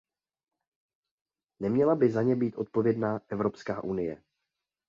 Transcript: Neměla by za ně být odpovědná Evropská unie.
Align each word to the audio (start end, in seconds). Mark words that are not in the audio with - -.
Neměla 1.59 1.95
by 1.95 2.11
za 2.11 2.21
ně 2.23 2.35
být 2.35 2.55
odpovědná 2.57 3.19
Evropská 3.29 3.83
unie. 3.83 4.23